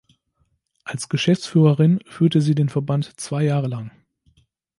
[0.83, 3.91] Als Geschäftsführerin führte sie den Verband zwei Jahre lang.